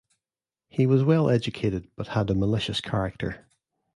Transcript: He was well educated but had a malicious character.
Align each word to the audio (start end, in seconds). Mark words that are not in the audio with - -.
He 0.67 0.87
was 0.87 1.03
well 1.03 1.29
educated 1.29 1.91
but 1.95 2.07
had 2.07 2.31
a 2.31 2.33
malicious 2.33 2.81
character. 2.81 3.47